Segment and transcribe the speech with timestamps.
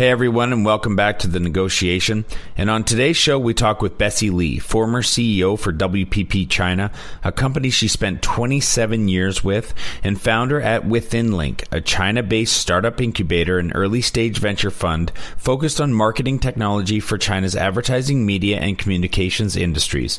[0.00, 2.24] Hey everyone, and welcome back to the negotiation.
[2.56, 6.90] And on today's show, we talk with Bessie Lee, former CEO for WPP China,
[7.22, 12.98] a company she spent 27 years with, and founder at WithinLink, a China based startup
[12.98, 18.78] incubator and early stage venture fund focused on marketing technology for China's advertising, media, and
[18.78, 20.18] communications industries.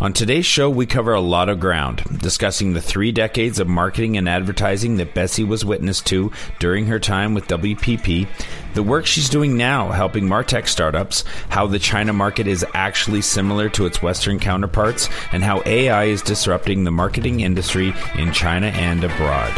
[0.00, 4.16] On today's show, we cover a lot of ground, discussing the three decades of marketing
[4.16, 8.26] and advertising that Bessie was witness to during her time with WPP
[8.74, 13.68] the work she's doing now helping Martech startups, how the China market is actually similar
[13.70, 19.04] to its Western counterparts, and how AI is disrupting the marketing industry in China and
[19.04, 19.50] abroad.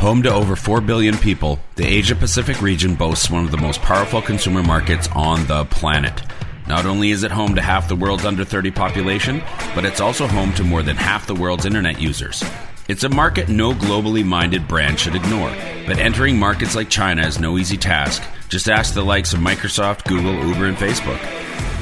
[0.00, 3.82] Home to over 4 billion people, the Asia Pacific region boasts one of the most
[3.82, 6.22] powerful consumer markets on the planet.
[6.66, 9.42] Not only is it home to half the world's under 30 population,
[9.74, 12.42] but it's also home to more than half the world's internet users.
[12.90, 15.50] It's a market no globally minded brand should ignore.
[15.86, 18.20] But entering markets like China is no easy task.
[18.48, 21.20] Just ask the likes of Microsoft, Google, Uber, and Facebook.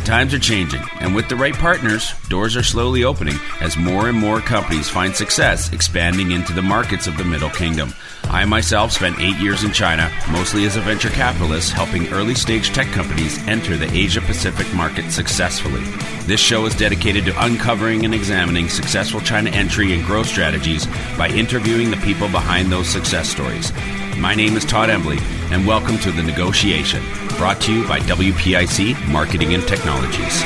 [0.08, 4.16] Times are changing, and with the right partners, doors are slowly opening as more and
[4.16, 7.92] more companies find success expanding into the markets of the Middle Kingdom.
[8.24, 12.70] I myself spent eight years in China, mostly as a venture capitalist, helping early stage
[12.70, 15.82] tech companies enter the Asia Pacific market successfully.
[16.24, 20.86] This show is dedicated to uncovering and examining successful China entry and growth strategies
[21.18, 23.74] by interviewing the people behind those success stories.
[24.16, 25.18] My name is Todd Embley,
[25.50, 27.02] and welcome to The Negotiation,
[27.38, 30.42] brought to you by WPIC Marketing and Technologies.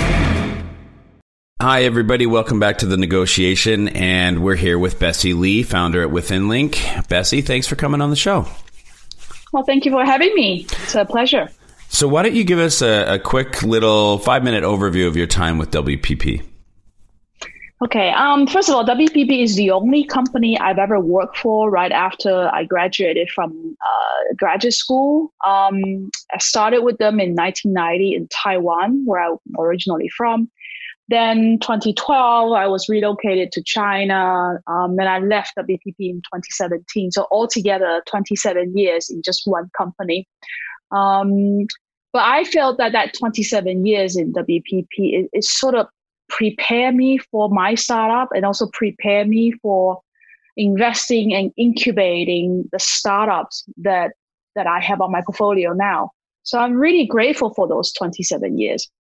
[1.59, 2.27] Hi, everybody.
[2.27, 7.09] Welcome back to The Negotiation, and we're here with Bessie Lee, founder at WithinLink.
[7.09, 8.47] Bessie, thanks for coming on the show.
[9.53, 10.67] Well, thank you for having me.
[10.83, 11.49] It's a pleasure.
[11.89, 15.27] So, why don't you give us a, a quick little five minute overview of your
[15.27, 16.43] time with WPP?
[17.83, 18.11] Okay.
[18.11, 22.49] Um, first of all, WPP is the only company I've ever worked for right after
[22.55, 25.33] I graduated from uh, graduate school.
[25.45, 30.49] Um, I started with them in 1990 in Taiwan, where I'm originally from.
[31.09, 37.11] Then 2012, I was relocated to China, um, and I left WPP in 2017.
[37.11, 40.29] So altogether, 27 years in just one company.
[40.93, 41.67] Um,
[42.13, 45.89] but I felt that that 27 years in WPP is, is sort of
[46.33, 50.01] prepare me for my startup and also prepare me for
[50.57, 54.13] investing and incubating the startups that
[54.55, 56.11] that I have on my portfolio now.
[56.43, 58.91] So I'm really grateful for those 27 years.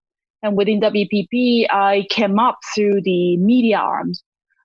[0.43, 4.23] And within WPP, I came up through the media arms.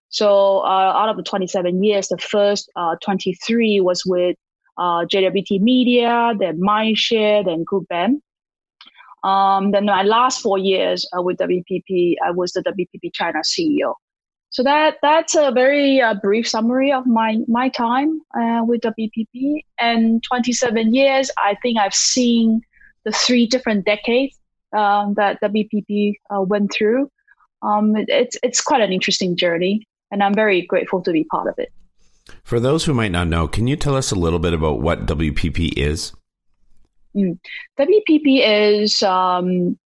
[0.10, 4.38] So uh, out of the 27 years, the first uh, 23 was with
[4.78, 8.22] uh, JWT Media, then Mindshare, then GroupM.
[9.28, 13.94] Um, then my last four years uh, with WPP, I was the WPP China CEO.
[14.50, 19.66] So that that's a very uh, brief summary of my my time uh, with WPP.
[19.80, 22.62] And 27 years, I think I've seen
[23.04, 24.40] the three different decades
[24.76, 27.12] um, that WPP uh, went through.
[27.62, 31.50] Um, it, it's it's quite an interesting journey, and I'm very grateful to be part
[31.50, 31.74] of it.
[32.44, 35.06] For those who might not know, can you tell us a little bit about what
[35.06, 36.14] WPP is?
[37.18, 37.40] Mm.
[37.80, 39.78] WPP is um,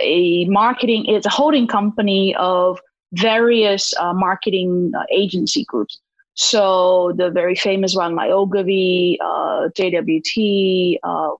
[0.00, 2.78] a marketing, it's a holding company of
[3.12, 6.00] various uh, marketing uh, agency groups.
[6.34, 11.30] So the very famous one like Ogilvy, uh, JWT, uh,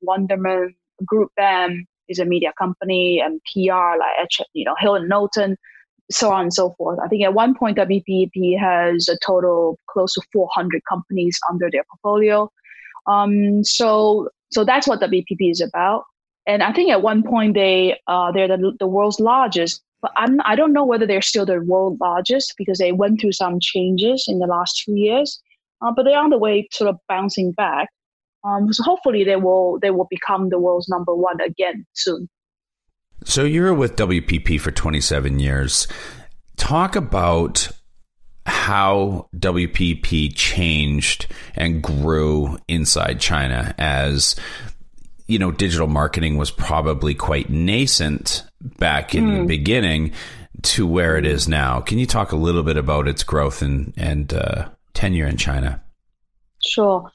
[1.05, 5.57] Group GroupM is a media company, and PR like you know Hill and Knowlton,
[6.13, 7.01] so on and so forth.
[7.05, 11.85] I think at one point WPP has a total close to 400 companies under their
[11.91, 12.49] portfolio.
[13.07, 16.05] Um, so so that's what WPP is about.
[16.47, 20.41] And I think at one point they uh, they're the, the world's largest, but I'm
[20.45, 24.27] I don't know whether they're still the world largest because they went through some changes
[24.29, 25.41] in the last two years.
[25.81, 27.89] Uh, but they're on the way sort of bouncing back.
[28.45, 32.29] Um, so hopefully they will they will become the world's number one again soon.
[33.25, 35.89] So you're with WPP for 27 years.
[36.57, 37.71] Talk about
[38.47, 44.37] how WPP changed and grew inside China as
[45.27, 48.45] you know digital marketing was probably quite nascent
[48.79, 49.31] back in mm.
[49.33, 49.47] the hmm.
[49.47, 50.13] beginning
[50.63, 51.81] to where it is now.
[51.81, 55.83] Can you talk a little bit about its growth and and uh, tenure in China?
[56.63, 57.11] Sure.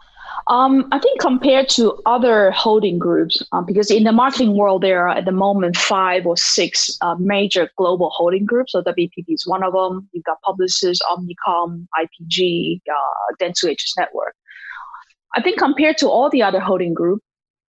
[0.49, 5.07] Um, I think compared to other holding groups, um, because in the marketing world, there
[5.07, 8.71] are at the moment five or six uh, major global holding groups.
[8.71, 10.09] So WPP is one of them.
[10.11, 14.35] You've got Publicis, Omnicom, IPG, uh, Dentsu Aegis Network.
[15.35, 17.23] I think compared to all the other holding groups,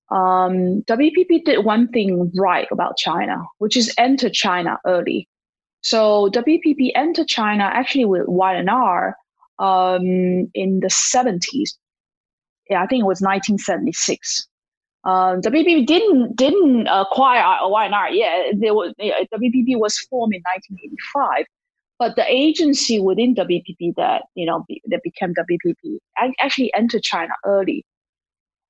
[0.09, 5.27] um, WPP did one thing right about China, which is enter China early.
[5.81, 9.17] So WPP entered China actually with Y&R
[9.59, 11.71] um, in the 70s
[12.69, 14.48] yeah, I think it was 1976.
[15.06, 18.54] Um, WPP didn't didn't acquire Y&R yet.
[18.60, 21.45] There was WPP was formed in 1985,
[21.98, 26.00] but the agency within WPP that you know that became WPP
[26.42, 27.86] actually entered China early.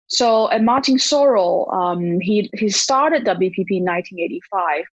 [0.08, 4.86] So, and Martin Sorrell, um, he he started WPP in 1985,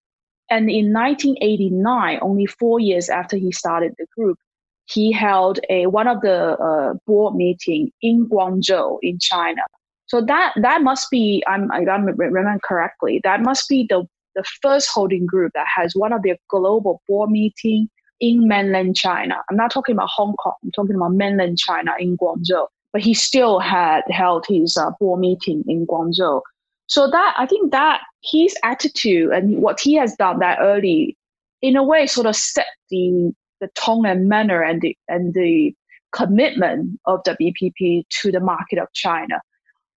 [0.50, 4.38] and in 1989, only four years after he started the group,
[4.87, 9.62] he held a one of the uh, board meeting in Guangzhou in China.
[10.06, 13.21] So that that must be I'm I remember correctly.
[13.25, 14.06] That must be the
[14.37, 17.88] the first holding group that has one of their global board meeting
[18.21, 19.37] in mainland China.
[19.50, 20.55] I'm not talking about Hong Kong.
[20.62, 22.67] I'm talking about mainland China in Guangzhou.
[22.93, 26.41] But he still had held his uh, board meeting in Guangzhou.
[26.87, 31.17] So that I think that his attitude and what he has done that early,
[31.61, 35.75] in a way, sort of set the the tone and manner and the and the
[36.12, 39.41] commitment of the WPP to the market of China.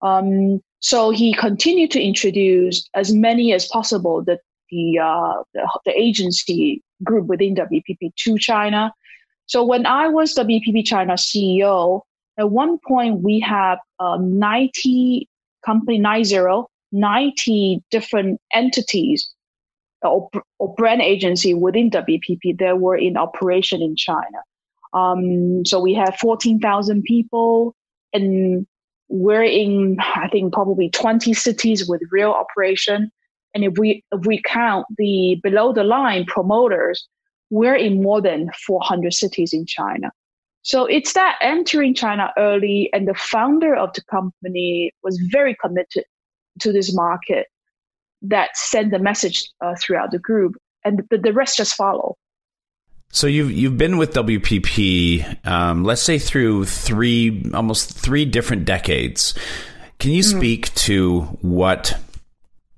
[0.02, 4.40] Um, so he continued to introduce as many as possible the
[4.72, 8.94] the, uh, the, the agency group within WPP to China.
[9.48, 12.02] So when I was WPP China CEO,
[12.38, 15.28] at one point we have uh, 90
[15.66, 19.34] company 90 90 different entities
[20.04, 20.30] or,
[20.60, 24.44] or brand agency within WPP that were in operation in China.
[24.94, 27.76] Um, so we have 14,000 people
[28.14, 28.66] and
[29.08, 33.12] we're in, I think, probably 20 cities with real operation.
[33.54, 37.08] And if we, if we count the below the line promoters,
[37.50, 40.12] we're in more than 400 cities in China.
[40.62, 46.04] So it's that entering China early and the founder of the company was very committed
[46.60, 47.48] to this market
[48.24, 52.16] that send the message uh, throughout the group, and the, the rest just follow.
[53.12, 59.34] So you've you've been with WPP, um, let's say through three almost three different decades.
[59.98, 60.38] Can you mm-hmm.
[60.38, 62.00] speak to what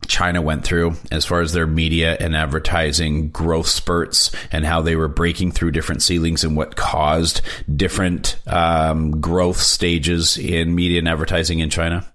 [0.08, 4.96] China went through as far as their media and advertising growth spurts and how they
[4.96, 7.42] were breaking through different ceilings and what caused
[7.74, 12.06] different um, growth stages in media and advertising in China?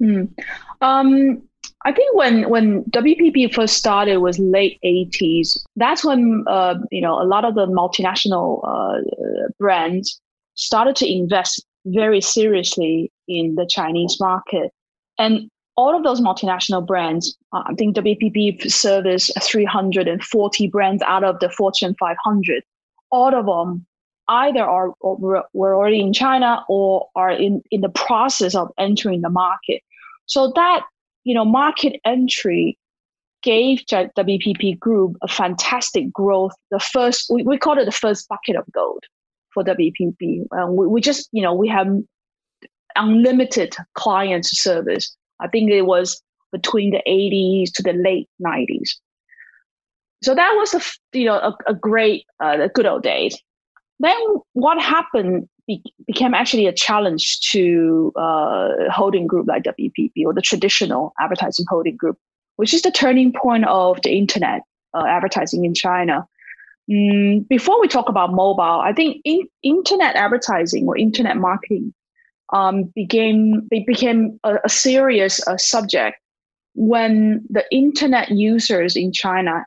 [0.00, 0.30] Mm.
[0.80, 1.42] Um,
[1.84, 5.58] I think when when WPP first started was late 80s.
[5.76, 10.20] That's when uh, you know a lot of the multinational uh, brands
[10.54, 14.72] started to invest very seriously in the Chinese market,
[15.18, 17.36] and all of those multinational brands.
[17.52, 22.64] Uh, I think WPP service 340 brands out of the Fortune 500.
[23.12, 23.86] All of them
[24.26, 29.30] either are were already in China or are in in the process of entering the
[29.30, 29.80] market.
[30.26, 30.82] So that
[31.28, 32.78] you know, market entry
[33.42, 36.52] gave WPP Group a fantastic growth.
[36.70, 39.04] The first, we, we call it the first bucket of gold
[39.52, 40.46] for WPP.
[40.56, 41.86] Um, we, we just, you know, we have
[42.96, 45.14] unlimited client service.
[45.38, 46.18] I think it was
[46.50, 48.92] between the 80s to the late 90s.
[50.22, 50.80] So that was a,
[51.18, 53.38] you know, a, a great, uh, good old days.
[54.00, 54.16] Then
[54.54, 60.42] what happened be, became actually a challenge to uh, holding group like WPP or the
[60.42, 62.18] traditional advertising holding group,
[62.56, 64.62] which is the turning point of the internet
[64.94, 66.26] uh, advertising in China.
[66.90, 71.92] Mm, before we talk about mobile, I think in, internet advertising or internet marketing
[72.52, 76.16] um, became it became a, a serious uh, subject
[76.74, 79.66] when the internet users in China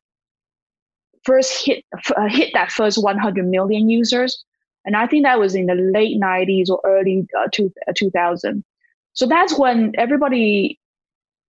[1.23, 1.85] first hit
[2.17, 4.43] uh, hit that first 100 million users
[4.85, 8.63] and I think that was in the late 90s or early uh, two, uh, 2000.
[9.13, 10.79] So that's when everybody,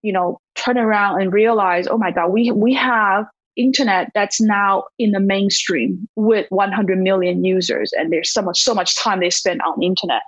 [0.02, 4.84] you know, turn around and realize, oh my God, we, we have internet that's now
[4.98, 9.30] in the mainstream with 100 million users and there's so much, so much time they
[9.30, 10.22] spend on internet.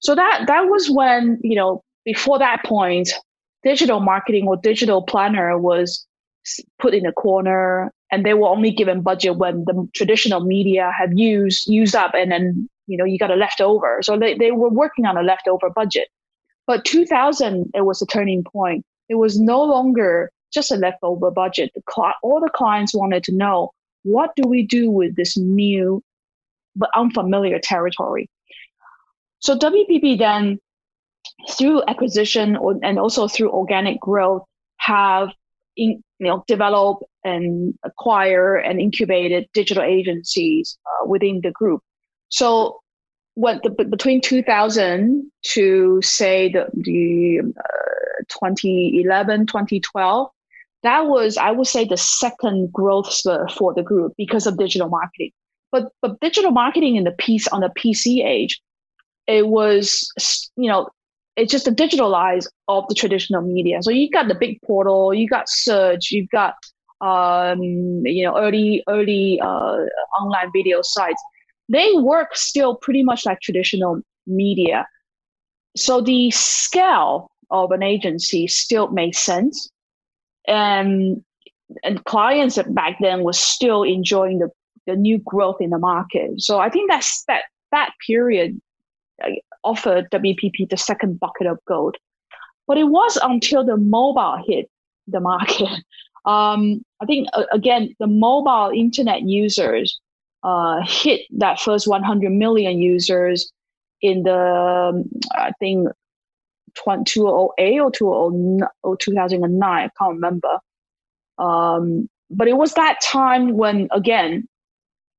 [0.00, 3.12] So that, that was when, you know, before that point,
[3.62, 6.04] digital marketing or digital planner was
[6.80, 11.18] put in a corner and they were only given budget when the traditional media had
[11.18, 14.00] used used up and then you know you got a leftover.
[14.02, 16.08] So they, they were working on a leftover budget.
[16.66, 18.84] But 2000 it was a turning point.
[19.08, 21.72] It was no longer just a leftover budget.
[21.74, 23.70] The cl- all the clients wanted to know
[24.04, 26.02] what do we do with this new
[26.76, 28.28] but unfamiliar territory?
[29.40, 30.58] So wpp then
[31.50, 34.44] through acquisition or, and also through organic growth
[34.76, 35.30] have
[35.76, 41.82] in, you know, develop and acquire and incubated digital agencies uh, within the group.
[42.28, 42.80] So
[43.34, 50.30] what the, between 2000 to say the, the uh, 2011, 2012,
[50.82, 54.88] that was, I would say, the second growth spur for the group because of digital
[54.88, 55.30] marketing.
[55.70, 58.60] But, but digital marketing in the piece on the PC age,
[59.26, 60.10] it was,
[60.56, 60.88] you know,
[61.36, 63.82] it's just a digitalize of the traditional media.
[63.82, 66.54] So you got the big portal, you got search, you've got
[67.02, 69.78] um, you know early early uh,
[70.20, 71.22] online video sites.
[71.68, 74.86] They work still pretty much like traditional media.
[75.76, 79.70] So the scale of an agency still made sense,
[80.46, 81.22] and
[81.82, 84.48] and clients back then was still enjoying the
[84.86, 86.40] the new growth in the market.
[86.40, 87.42] So I think that's that
[87.72, 88.60] that period
[89.64, 91.96] offered WPP the second bucket of gold.
[92.66, 94.70] But it was until the mobile hit
[95.08, 95.68] the market.
[96.24, 100.00] Um, I think uh, again the mobile internet users
[100.44, 103.50] uh, hit that first 100 million users
[104.00, 105.04] in the um,
[105.34, 105.88] I think
[106.76, 109.62] 2008 or 2009.
[109.62, 110.58] I can't remember.
[111.38, 114.46] Um, but it was that time when again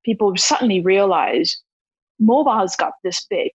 [0.06, 1.62] people suddenly realized
[2.20, 3.52] mobile has got this big.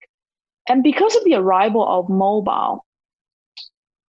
[0.68, 2.84] And because of the arrival of mobile,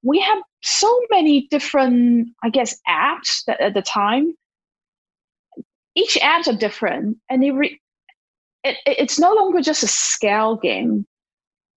[0.03, 4.33] we have so many different, I guess, apps that at the time.
[5.95, 7.81] Each apps are different, and it, re-
[8.63, 11.05] it it's no longer just a scale game.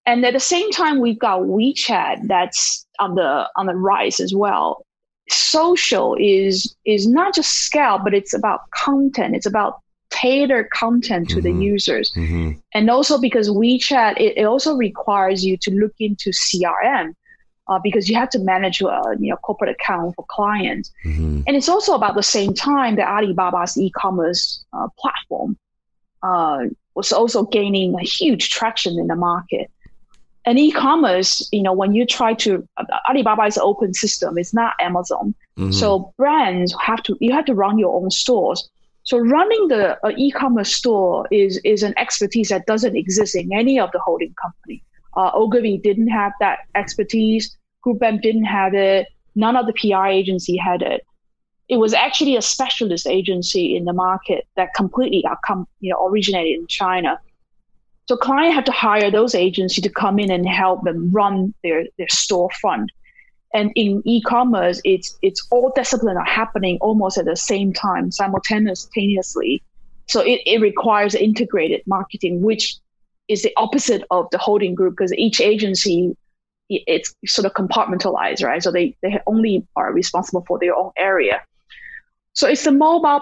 [0.05, 4.35] And at the same time, we've got WeChat that's on the on the rise as
[4.35, 4.85] well.
[5.29, 9.35] Social is is not just scale, but it's about content.
[9.35, 11.59] It's about tailor content to mm-hmm.
[11.59, 12.13] the users.
[12.15, 12.53] Mm-hmm.
[12.75, 17.15] And also because WeChat, it, it, also requires you to look into CRM.
[17.69, 21.43] Uh, because you have to manage a uh, you know corporate account for clients, mm-hmm.
[21.47, 25.57] and it's also about the same time that Alibaba's e-commerce uh, platform
[26.25, 26.65] uh,
[26.95, 29.71] was also gaining a huge traction in the market.
[30.45, 34.53] And e-commerce, you know, when you try to uh, Alibaba is an open system; it's
[34.53, 35.33] not Amazon.
[35.57, 35.71] Mm-hmm.
[35.71, 38.69] So brands have to you have to run your own stores.
[39.05, 43.79] So running the uh, e-commerce store is is an expertise that doesn't exist in any
[43.79, 44.83] of the holding company.
[45.17, 47.57] Uh, Ogilvy didn't have that expertise.
[47.85, 49.09] GroupM didn't have it.
[49.35, 51.05] None of the PR agency had it.
[51.69, 56.07] It was actually a specialist agency in the market that completely got com- you know
[56.07, 57.21] originated in China.
[58.09, 61.87] So client had to hire those agencies to come in and help them run their
[61.99, 62.89] their storefront.
[63.55, 69.63] And in e-commerce, it's it's all disciplines are happening almost at the same time, simultaneously.
[70.09, 72.77] So it, it requires integrated marketing, which
[73.33, 76.17] is the opposite of the holding group because each agency
[76.69, 78.63] it's sort of compartmentalized, right?
[78.63, 81.43] So they, they only are responsible for their own area.
[82.35, 83.21] So it's the mobile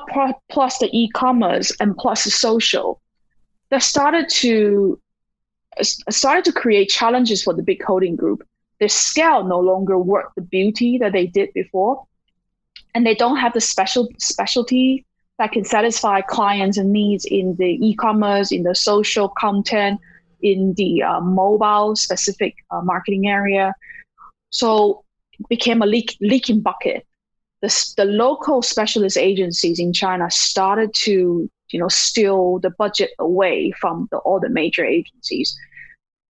[0.50, 3.00] plus the e-commerce and plus the social
[3.70, 5.00] that started to
[5.82, 8.46] started to create challenges for the big holding group
[8.80, 12.04] their scale no longer work the beauty that they did before
[12.94, 15.06] and they don't have the special specialty
[15.40, 19.98] that can satisfy clients needs in the e-commerce in the social content
[20.42, 23.74] in the uh, mobile specific uh, marketing area.
[24.50, 25.02] So
[25.38, 27.06] it became a leak, leaking bucket.
[27.62, 33.72] The, the local specialist agencies in china started to you know steal the budget away
[33.80, 35.58] from the, all the major agencies.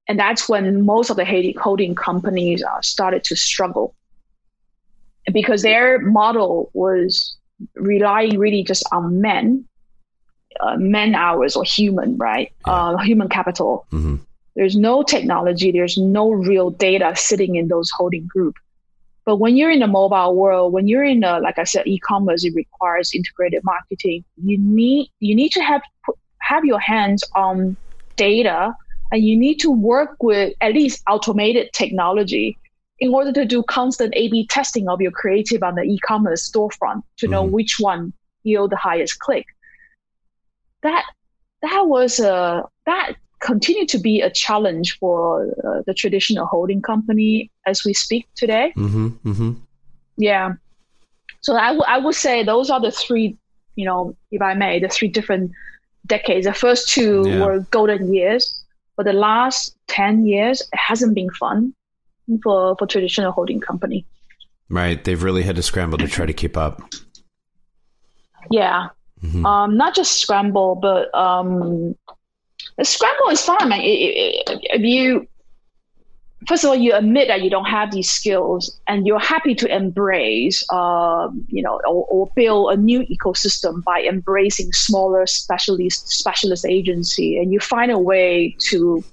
[0.06, 3.96] And that's when most of the holding companies uh, started to struggle.
[5.32, 7.36] Because their model was
[7.74, 9.64] relying really just on men,
[10.60, 12.52] uh, man hours or human, right?
[12.66, 12.72] Yeah.
[12.72, 13.86] Uh, human capital.
[13.92, 14.16] Mm-hmm.
[14.56, 18.56] There's no technology, there's no real data sitting in those holding group.
[19.24, 22.44] But when you're in a mobile world, when you're in a, like I said, e-commerce,
[22.44, 24.24] it requires integrated marketing.
[24.42, 25.82] You need you need to have
[26.40, 27.76] have your hands on
[28.16, 28.74] data
[29.12, 32.58] and you need to work with at least automated technology
[33.00, 37.28] in order to do constant A/B testing of your creative on the e-commerce storefront to
[37.28, 37.54] know mm-hmm.
[37.54, 39.46] which one yield the highest click.
[40.82, 41.04] That
[41.62, 47.50] that was a that continued to be a challenge for uh, the traditional holding company
[47.66, 48.72] as we speak today.
[48.76, 49.52] Mm-hmm, mm-hmm.
[50.18, 50.54] Yeah,
[51.40, 53.38] so I, w- I would say those are the three,
[53.76, 55.52] you know, if I may, the three different
[56.04, 56.44] decades.
[56.44, 57.40] The first two yeah.
[57.42, 58.60] were golden years
[59.00, 61.74] but the last 10 years, it hasn't been fun
[62.38, 64.06] for, for traditional holding company.
[64.68, 65.02] Right.
[65.02, 66.80] They've really had to scramble to try to keep up.
[68.50, 68.88] Yeah.
[69.22, 69.44] Mm-hmm.
[69.44, 71.94] Um, not just scramble, but um,
[72.82, 73.68] scramble is fine.
[73.68, 73.80] Man.
[73.82, 75.26] If you
[76.48, 79.74] first of all, you admit that you don't have these skills and you're happy to
[79.74, 86.64] embrace, uh, you know, or, or, build a new ecosystem by embracing smaller specialist specialist
[86.64, 89.04] agency, and you find a way to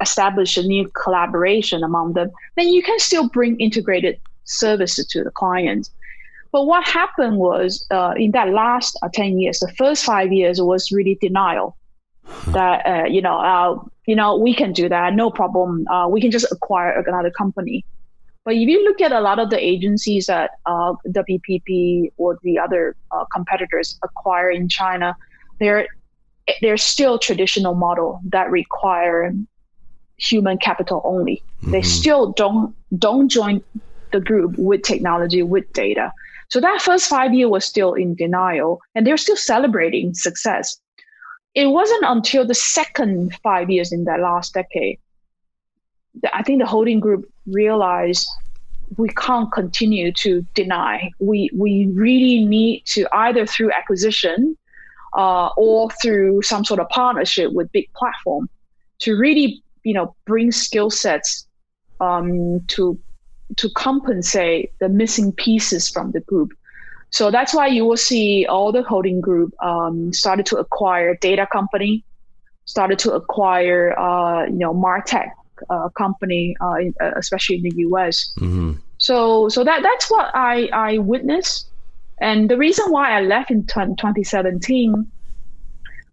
[0.00, 5.30] establish a new collaboration among them, then you can still bring integrated services to the
[5.30, 5.88] client.
[6.52, 10.60] But what happened was uh, in that last uh, 10 years, the first five years
[10.60, 11.76] was really denial.
[12.48, 13.74] that uh, you know uh,
[14.06, 17.84] you know we can do that no problem uh, we can just acquire another company
[18.44, 22.58] but if you look at a lot of the agencies that uh, WPP or the
[22.58, 25.14] other uh, competitors acquire in China,
[25.58, 25.86] they're
[26.62, 29.32] they're still traditional model that require
[30.20, 31.42] human capital only.
[31.62, 31.72] Mm-hmm.
[31.72, 33.62] They still don't don't join
[34.12, 36.12] the group with technology with data.
[36.48, 40.80] So that first five year was still in denial, and they're still celebrating success.
[41.54, 44.98] It wasn't until the second five years in that last decade
[46.22, 48.26] that I think the holding group realized
[48.96, 51.10] we can't continue to deny.
[51.20, 54.56] We we really need to either through acquisition
[55.16, 58.48] uh, or through some sort of partnership with big platform
[59.00, 61.46] to really you know bring skill sets
[62.00, 62.98] um, to
[63.56, 66.52] to compensate the missing pieces from the group.
[67.10, 71.46] So that's why you will see all the holding group um, started to acquire data
[71.52, 72.04] company,
[72.66, 75.30] started to acquire uh, you know martech
[75.68, 78.32] uh, company, uh, in, uh, especially in the US.
[78.38, 78.74] Mm-hmm.
[78.98, 81.68] So so that that's what I I witnessed,
[82.20, 85.10] and the reason why I left in 2017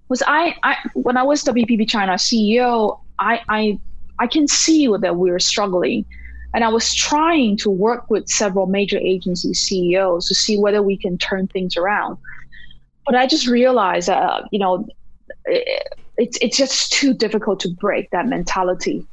[0.10, 3.80] was I, I when I was WPP China CEO, I I
[4.20, 6.06] I can see that we are struggling.
[6.54, 10.98] And I was trying to work with several major agency CEOs to see whether we
[10.98, 12.18] can turn things around.
[13.06, 14.88] But I just realized that, uh, you know,
[15.46, 19.06] it, it's, it's just too difficult to break that mentality.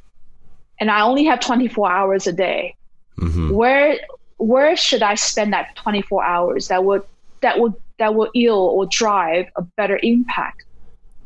[0.79, 2.75] And I only have 24 hours a day.
[3.19, 3.51] Mm-hmm.
[3.53, 3.99] Where
[4.37, 7.03] where should I spend that 24 hours that would
[7.41, 10.63] that would that would yield or drive a better impact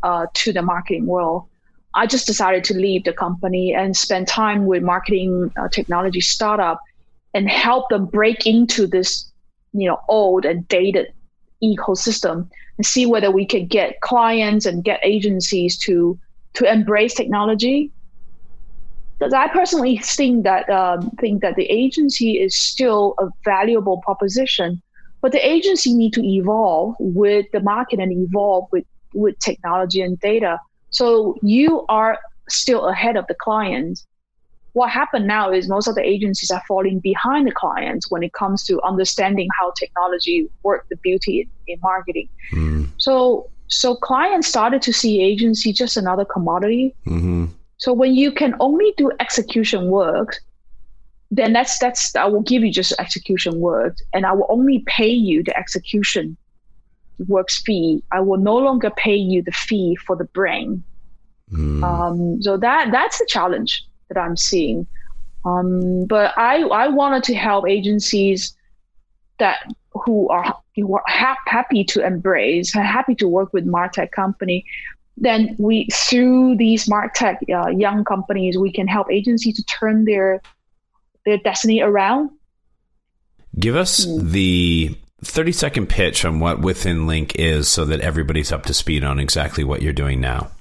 [0.04, 1.49] uh, to the marketing world?
[1.96, 6.82] I just decided to leave the company and spend time with marketing uh, technology startup
[7.34, 9.32] and help them break into this,
[9.74, 11.08] you know, old and dated
[11.64, 16.18] ecosystem and see whether we could get clients and get agencies to
[16.54, 17.92] to embrace technology.
[19.18, 24.82] Because I personally think that um, think that the agency is still a valuable proposition,
[25.22, 30.20] but the agency need to evolve with the market and evolve with with technology and
[30.20, 34.06] data so you are still ahead of the client.
[34.74, 38.34] What happened now is most of the agencies are falling behind the clients when it
[38.34, 42.30] comes to understanding how technology work the beauty in, in marketing.
[42.54, 42.90] Mm.
[42.98, 46.96] So so clients started to see agency just another commodity.
[47.06, 47.46] Mm-hmm.
[47.78, 50.38] So when you can only do execution work,
[51.32, 55.10] then that's that's I will give you just execution work, and I will only pay
[55.10, 56.36] you the execution
[57.28, 58.04] works fee.
[58.12, 60.84] I will no longer pay you the fee for the brain.
[61.52, 61.84] Mm.
[61.84, 64.88] Um, so that that's the challenge that I'm seeing.
[65.46, 68.56] Um, but I I wanted to help agencies
[69.40, 69.60] that
[69.92, 74.66] who are who are ha- happy to embrace, happy to work with Martech company.
[75.18, 80.42] Then we through these Martech uh, young companies, we can help agencies to turn their
[81.26, 82.32] their destiny around.
[83.58, 84.30] Give us mm.
[84.32, 89.04] the 30 second pitch on what Within Link is so that everybody's up to speed
[89.04, 90.52] on exactly what you're doing now.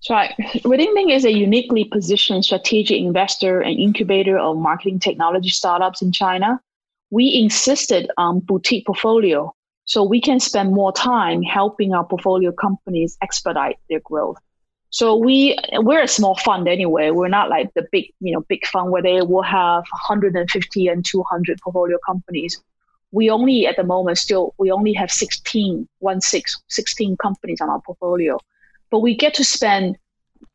[0.00, 0.34] So, right.
[0.64, 6.10] Within Link is a uniquely positioned strategic investor and incubator of marketing technology startups in
[6.10, 6.60] China.
[7.10, 13.16] We insisted on boutique portfolio so we can spend more time helping our portfolio companies
[13.22, 14.38] expedite their growth.
[14.90, 17.10] So we we're a small fund anyway.
[17.10, 21.04] We're not like the big you know big fund where they will have 150 and
[21.04, 22.62] 200 portfolio companies
[23.12, 27.68] we only at the moment still we only have 16 one six 16 companies on
[27.68, 28.38] our portfolio.
[28.90, 29.96] But we get to spend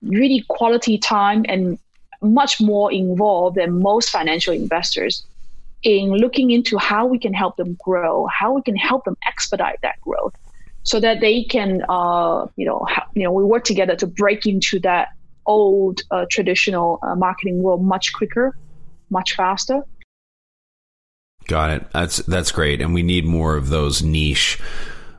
[0.02, 1.80] really quality time and
[2.22, 5.26] much more involved than most financial investors
[5.84, 9.78] in looking into how we can help them grow how we can help them expedite
[9.84, 10.34] that growth
[10.84, 14.46] so that they can uh, you know ha- you know we work together to break
[14.46, 15.10] into that
[15.46, 18.58] old uh, traditional uh, marketing world much quicker
[19.12, 19.82] much faster
[21.48, 21.92] Got it.
[21.92, 24.60] That's that's great, and we need more of those niche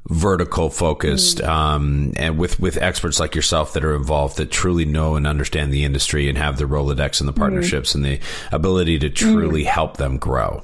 [0.09, 1.49] vertical focused mm.
[1.49, 5.73] um, and with with experts like yourself that are involved that truly know and understand
[5.73, 7.39] the industry and have the rolodex and the mm.
[7.39, 7.97] partnerships mm.
[7.97, 9.67] and the ability to truly mm.
[9.67, 10.63] help them grow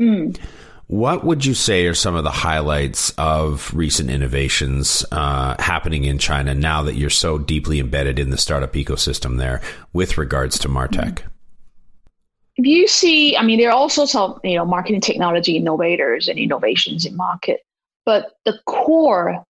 [0.00, 0.38] mm.
[0.86, 6.16] what would you say are some of the highlights of recent innovations uh, happening in
[6.16, 9.60] china now that you're so deeply embedded in the startup ecosystem there
[9.92, 11.22] with regards to martech mm
[12.56, 16.28] if you see, I mean, there are all sorts of you know marketing technology innovators
[16.28, 17.60] and innovations in market,
[18.06, 19.44] but the core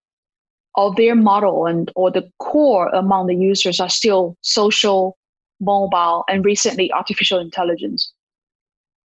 [0.75, 5.17] of their model and or the core among the users are still social,
[5.61, 8.11] mobile, and recently artificial intelligence.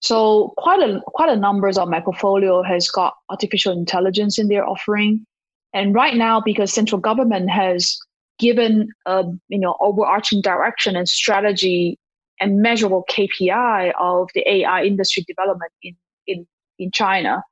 [0.00, 4.66] So quite a quite a numbers of my portfolio has got artificial intelligence in their
[4.66, 5.26] offering,
[5.74, 7.98] And right now, because central government has
[8.38, 11.98] given a you know overarching direction and strategy
[12.40, 16.46] and measurable KPI of the AI industry development in, in,
[16.78, 17.42] in China.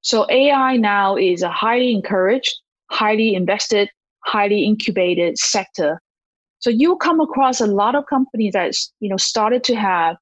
[0.00, 2.54] So AI now is a highly encouraged,
[2.90, 3.88] highly invested,
[4.24, 6.00] highly incubated sector.
[6.58, 10.16] So you come across a lot of companies that you know started to have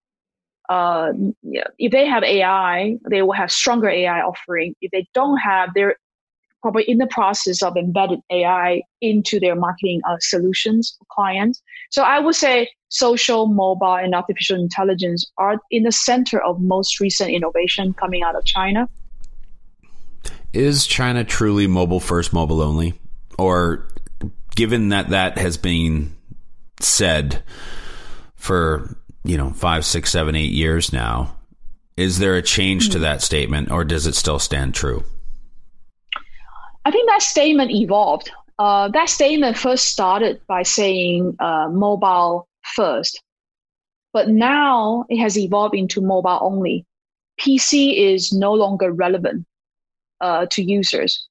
[0.69, 1.13] uh,
[1.79, 4.75] if they have AI, they will have stronger AI offering.
[4.81, 5.97] If they don't have, they're
[6.63, 11.63] probably in the process of embedded AI into their marketing uh, solutions for clients.
[11.91, 17.01] So I would say social, mobile, and artificial intelligence are in the center of most
[17.01, 18.89] recent innovation coming out of China.
[20.53, 22.95] Is China truly mobile first, mobile only?
[23.39, 23.89] Or
[24.55, 26.15] given that that has been
[26.81, 27.43] said
[28.35, 31.37] for you know five, six, seven, eight years now.
[31.97, 32.93] Is there a change mm-hmm.
[32.93, 33.03] to hmm.
[33.05, 35.05] that statement, or does it still stand true?
[36.85, 38.31] I think that statement evolved.
[38.59, 43.23] Uh, that statement first started by saying uh, mobile first,
[44.13, 46.85] but now it has evolved into mobile only.
[47.41, 49.47] PC is no longer relevant
[50.21, 51.29] uh, to users.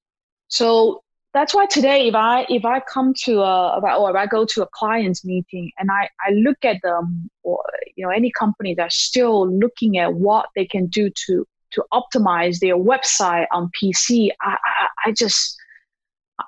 [0.47, 4.45] So that's why today if i if i come to a or if i go
[4.45, 7.63] to a client's meeting and i i look at them or
[7.95, 12.60] you know any company that's still looking at what they can do to to optimize
[12.60, 15.55] their website on pc i i, I just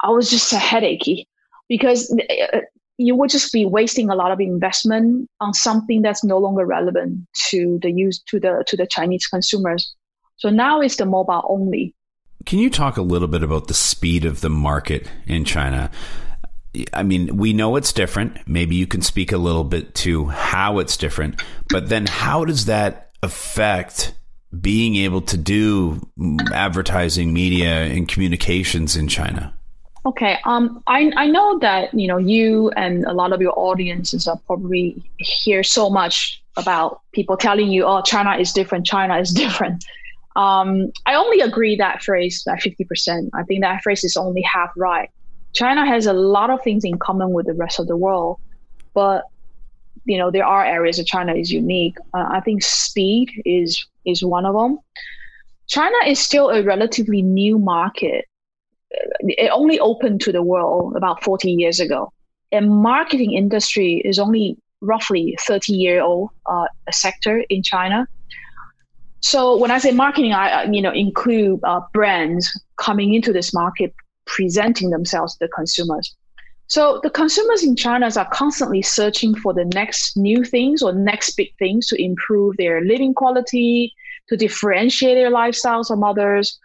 [0.04, 1.26] i was just a headachy
[1.70, 2.60] because uh,
[2.98, 7.28] you would just be wasting a lot of investment on something that's no longer relevant
[7.50, 9.96] to the use to the to the chinese consumers
[10.38, 11.96] so now it's the mobile only
[12.46, 15.92] can you talk a little bit about the speed of the market in China?
[16.92, 18.48] I mean, we know it's different.
[18.48, 22.66] Maybe you can speak a little bit to how it's different, but then how does
[22.66, 24.14] that affect
[24.60, 26.00] being able to do
[26.54, 29.54] advertising, media, and communications in China?
[30.06, 30.38] Okay.
[30.46, 34.38] Um, I, I know that, you know, you and a lot of your audiences are
[34.46, 39.84] probably hear so much about people telling you, oh, China is different, China is different.
[40.36, 43.30] Um, I only agree that phrase, that 50%.
[43.34, 45.10] I think that phrase is only half right.
[45.54, 48.40] China has a lot of things in common with the rest of the world,
[48.94, 49.26] but
[50.06, 51.98] you know there are areas that China is unique.
[52.14, 54.80] Uh, I think speed is is one of them.
[55.68, 58.26] China is still a relatively new market.
[59.22, 62.12] It only opened to the world about 40 years ago.
[62.52, 68.08] And marketing industry is only roughly 30 year old uh, sector in China.
[69.22, 73.94] So when I say marketing, I you know include uh, brands coming into this market,
[74.26, 76.14] presenting themselves to the consumers.
[76.74, 81.36] So the consumers in China are constantly searching for the next new things or next
[81.38, 83.94] big things to improve their living quality,
[84.30, 86.60] to differentiate their lifestyles from others,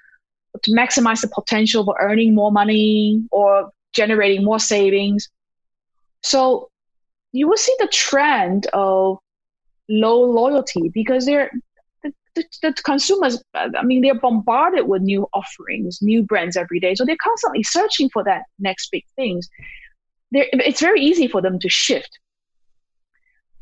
[0.63, 5.29] to maximize the potential for earning more money or generating more savings.
[6.23, 6.71] So
[7.33, 9.19] you will see the trend of
[9.91, 11.51] low loyalty because they're
[12.03, 16.95] the, the consumers, I mean, they're bombarded with new offerings, new brands every day.
[16.95, 19.51] So they're constantly searching for that next big things.
[20.33, 22.19] It's very easy for them to shift.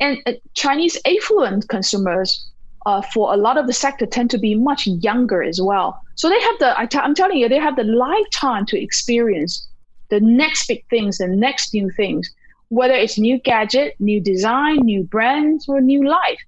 [0.01, 2.51] And uh, Chinese affluent consumers,
[2.85, 6.01] uh, for a lot of the sector, tend to be much younger as well.
[6.17, 9.67] So they have the, i t- I'm telling you, they have the lifetime to experience
[10.11, 12.31] the next big things, the next new things,
[12.69, 16.41] whether it's new gadget, new design, new brands, or new life.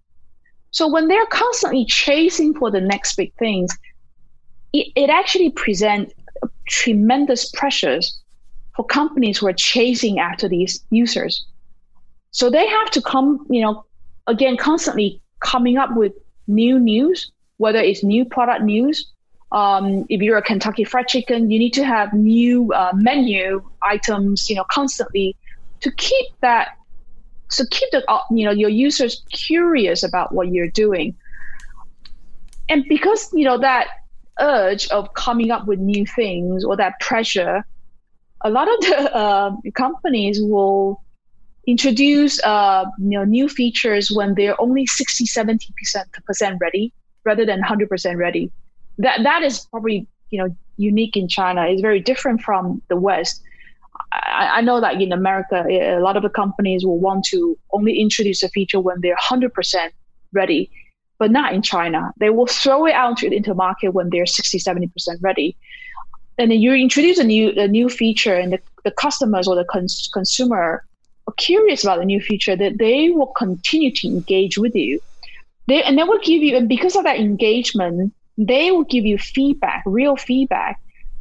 [0.70, 3.76] So when they're constantly chasing for the next big things,
[4.72, 6.12] it, it actually presents
[6.68, 8.20] tremendous pressures
[8.78, 11.44] for companies who are chasing after these users.
[12.30, 13.84] So they have to come, you know,
[14.28, 16.12] again, constantly coming up with
[16.46, 19.10] new news, whether it's new product news.
[19.50, 24.48] Um, if you're a Kentucky Fried Chicken, you need to have new uh, menu items,
[24.48, 25.34] you know, constantly
[25.80, 26.68] to keep that
[27.50, 31.16] so keep the uh, you know your users curious about what you're doing
[32.68, 33.86] and because you know that
[34.38, 37.64] urge of coming up with new things or that pressure
[38.42, 41.03] a lot of the uh, companies will
[41.66, 45.74] introduce uh, you know new features when they're only 60 70
[46.27, 46.92] percent ready
[47.24, 48.51] rather than 100% ready
[48.98, 53.42] that that is probably you know unique in china it's very different from the west
[54.12, 58.01] I, I, know that in America, a lot of the companies will want to only
[58.01, 59.90] introduce a feature when they're 100%
[60.33, 60.70] ready,
[61.18, 62.12] but not in China.
[62.18, 65.57] They will throw it out into the market when they're 60, 70% ready.
[66.38, 69.64] And then you introduce a new a new feature, and the, the customers or the
[69.64, 70.85] cons- consumer
[71.27, 75.01] are curious about the new feature, that they will continue to engage with you.
[75.66, 79.18] They, and they will give you, and because of that engagement, they will give you
[79.18, 80.79] feedback, real feedback.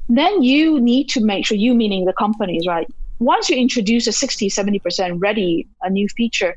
[0.07, 2.87] Then you need to make sure you meaning the companies right?
[3.19, 6.55] Once you introduce a 60 70% ready a new feature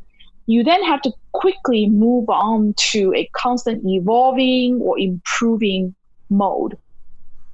[0.51, 5.95] you then have to quickly move on to a constant evolving or improving
[6.29, 6.77] mode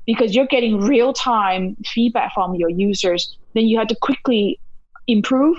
[0.06, 4.58] because you're getting real time feedback from your users then you have to quickly
[5.06, 5.56] improve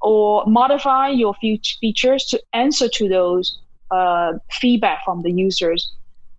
[0.00, 3.58] or modify your features to answer to those
[3.90, 5.92] uh, feedback from the users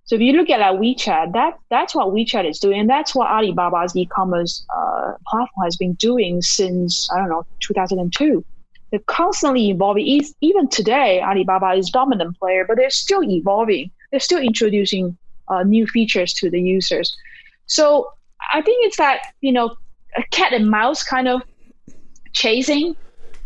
[0.05, 3.15] so if you look at like WeChat, that that's what WeChat is doing, and that's
[3.15, 8.43] what Alibaba's e-commerce uh, platform has been doing since I don't know 2002.
[8.91, 10.21] They're constantly evolving.
[10.41, 13.91] Even today, Alibaba is dominant player, but they're still evolving.
[14.11, 17.15] They're still introducing uh, new features to the users.
[17.65, 18.11] So
[18.53, 19.75] I think it's that you know
[20.17, 21.41] a cat and mouse kind of
[22.33, 22.95] chasing.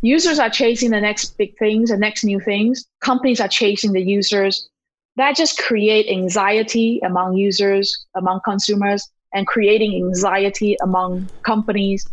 [0.02, 2.86] Users are chasing the next big things, the next new things.
[3.02, 4.70] Companies are chasing the users
[5.18, 12.08] that just create anxiety among users, among consumers, and creating anxiety among companies.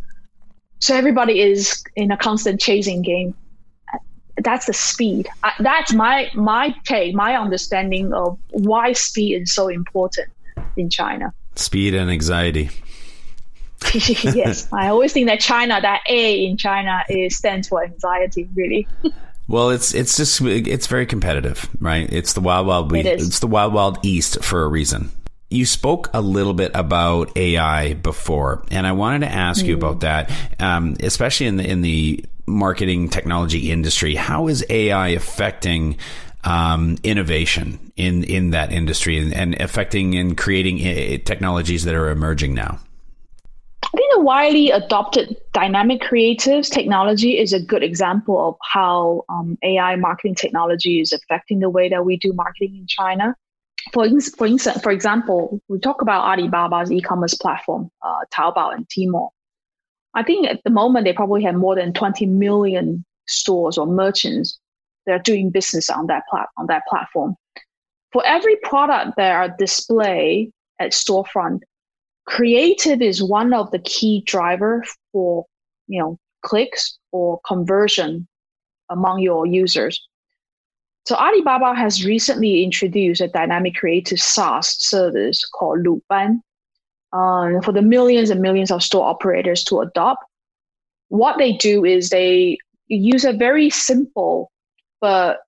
[0.80, 3.34] So everybody is in a constant chasing game.
[4.42, 5.28] That's the speed.
[5.60, 10.28] That's my my take, my understanding of why speed is so important
[10.76, 11.32] in China.
[11.56, 12.70] Speed and anxiety.
[13.94, 18.48] yes, I always think that China, that A in China, is stands for anxiety.
[18.54, 18.88] Really.
[19.46, 22.10] Well, it's it's just it's very competitive, right?
[22.10, 25.10] It's the wild wild it it's the wild wild east for a reason.
[25.50, 29.68] You spoke a little bit about AI before, and I wanted to ask mm.
[29.68, 34.14] you about that, um, especially in the in the marketing technology industry.
[34.14, 35.98] How is AI affecting
[36.44, 42.10] um, innovation in in that industry and, and affecting and creating uh, technologies that are
[42.10, 42.78] emerging now?
[43.82, 49.56] I think the widely adopted dynamic creatives technology is a good example of how um,
[49.62, 53.36] AI marketing technology is affecting the way that we do marketing in China.
[53.92, 54.48] For, for
[54.82, 59.28] for example, we talk about Alibaba's e-commerce platform, uh, Taobao and Tmall.
[60.14, 64.58] I think at the moment they probably have more than 20 million stores or merchants
[65.06, 67.34] that are doing business on that plat- on that platform.
[68.12, 71.60] For every product that are displayed at storefront,
[72.26, 75.46] creative is one of the key driver for
[75.86, 78.26] you know clicks or conversion
[78.90, 80.00] among your users
[81.06, 86.40] so alibaba has recently introduced a dynamic creative saas service called luban
[87.12, 90.24] uh, for the millions and millions of store operators to adopt
[91.08, 92.56] what they do is they
[92.88, 94.50] use a very simple
[95.04, 95.40] but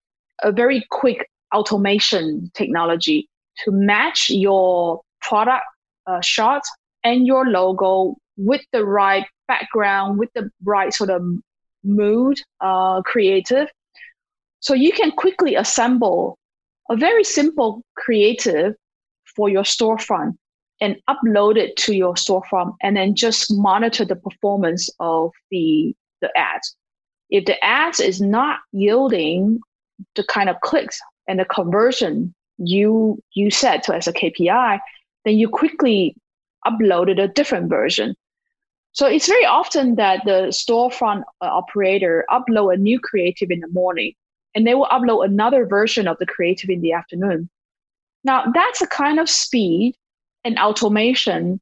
[0.43, 3.27] a very quick automation technology
[3.65, 5.65] to match your product
[6.07, 6.61] uh, shot
[7.05, 11.23] and your logo with the right background, with the right sort of
[11.83, 13.67] mood, uh, creative.
[14.61, 16.37] So you can quickly assemble
[16.91, 18.75] a very simple creative
[19.37, 20.35] for your storefront
[20.83, 26.29] and upload it to your storefront and then just monitor the performance of the, the
[26.37, 26.77] ads.
[27.31, 29.61] If the ads is not yielding
[30.15, 34.79] the kind of clicks and the conversion you you set to as a KPI,
[35.25, 36.17] then you quickly
[36.67, 38.15] uploaded a different version.
[38.93, 43.69] So it's very often that the storefront uh, operator upload a new creative in the
[43.69, 44.15] morning,
[44.55, 47.51] and they will upload another version of the creative in the afternoon.
[48.25, 49.97] Now that's a kind of speed
[50.45, 51.61] and automation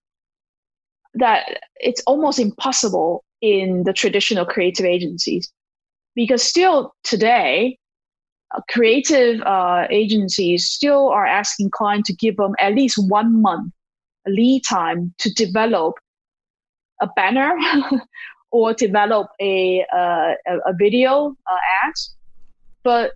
[1.15, 5.53] that it's almost impossible in the traditional creative agencies,
[6.15, 7.79] because still today
[8.55, 13.71] uh, creative uh, agencies still are asking clients to give them at least one month
[14.27, 15.95] lead time to develop
[17.03, 17.55] a banner
[18.51, 21.93] or develop a, uh, a, video uh, ad.
[22.83, 23.13] But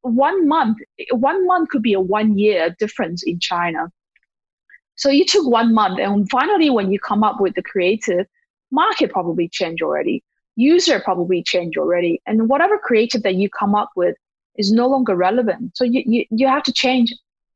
[0.00, 0.78] one month,
[1.12, 3.92] one month could be a one year difference in China.
[4.96, 8.26] So you took one month, and finally, when you come up with the creative,
[8.74, 10.22] market probably changed already,
[10.56, 14.16] user probably changed already, and whatever creative that you come up with
[14.56, 15.76] is no longer relevant.
[15.76, 17.12] So you, you, you have to change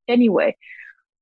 [0.09, 0.57] anyway.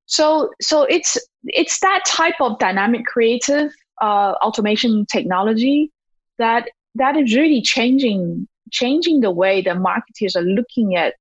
[0.07, 5.91] So so it's it's that type of dynamic creative uh, automation technology
[6.39, 11.15] that that is really changing changing the way that marketers are looking at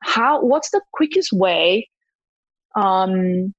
[0.00, 1.88] how what's the quickest way
[2.74, 3.54] um,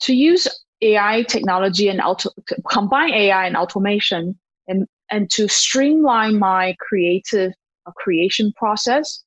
[0.00, 0.46] to use
[0.84, 2.30] AI technology and auto,
[2.70, 7.52] combine AI and automation and and to streamline my creative
[7.86, 9.24] uh, creation process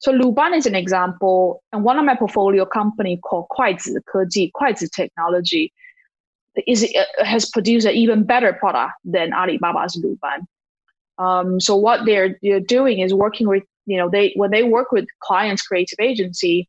[0.00, 4.88] so Luban is an example, and one of my portfolio company called Kuaizi Keji, Kuaizi
[4.90, 5.72] Technology,
[6.66, 10.46] is uh, has produced an even better product than Alibaba's Luban.
[11.18, 14.92] Um, so what they're they're doing is working with you know they when they work
[14.92, 16.68] with clients creative agency,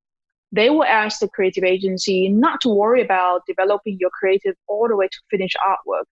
[0.51, 4.95] they will ask the creative agency not to worry about developing your creative all the
[4.95, 6.05] way to finish artwork.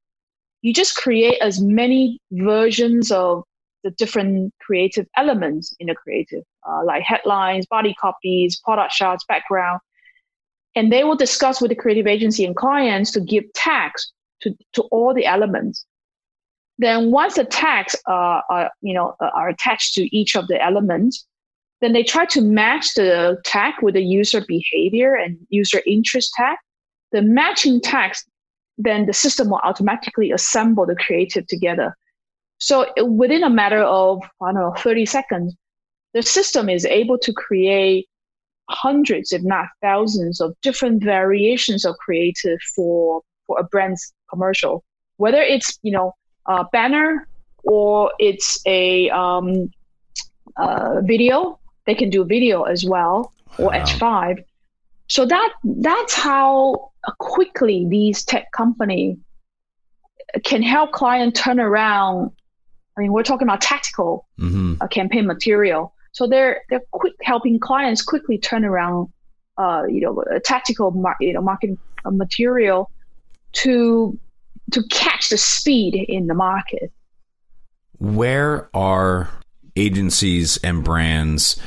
[0.61, 3.43] You just create as many versions of
[3.83, 9.79] the different creative elements in the creative, uh, like headlines, body copies, product shots, background.
[10.75, 14.83] And they will discuss with the creative agency and clients to give tags to, to
[14.83, 15.85] all the elements.
[16.77, 21.25] Then once the tags uh, are, you know, are attached to each of the elements,
[21.81, 26.57] then they try to match the tag with the user behavior and user interest tag.
[27.11, 28.25] The matching tags,
[28.77, 31.95] then the system will automatically assemble the creative together.
[32.57, 35.55] So within a matter of, I don't know, 30 seconds,
[36.13, 38.07] the system is able to create
[38.69, 44.83] hundreds, if not thousands, of different variations of creative for, for a brand's commercial.
[45.17, 46.13] Whether it's, you know,
[46.47, 47.27] a banner
[47.63, 49.69] or it's a um,
[50.57, 53.83] uh, video they can do video as well or wow.
[53.83, 54.43] H5.
[55.07, 59.17] So that that's how quickly these tech company
[60.43, 62.31] can help client turn around.
[62.97, 64.75] I mean, we're talking about tactical mm-hmm.
[64.81, 65.93] uh, campaign material.
[66.11, 69.07] So they're they're quick helping clients quickly turn around,
[69.57, 72.91] uh, you know, a tactical mar- you know marketing uh, material
[73.53, 74.19] to
[74.71, 76.91] to catch the speed in the market.
[77.99, 79.29] Where are
[79.77, 81.59] agencies and brands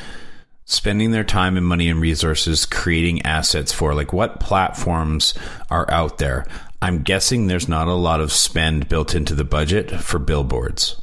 [0.65, 3.95] spending their time and money and resources creating assets for?
[3.95, 5.35] Like, what platforms
[5.71, 6.47] are out there?
[6.83, 11.01] I'm guessing there's not a lot of spend built into the budget for billboards.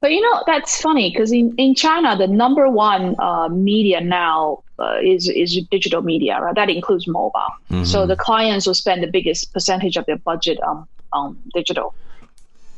[0.00, 4.62] But you know that's funny because in, in China the number one uh, media now
[4.78, 6.54] uh, is is digital media, right?
[6.54, 7.40] That includes mobile.
[7.70, 7.84] Mm-hmm.
[7.84, 11.94] So the clients will spend the biggest percentage of their budget on on digital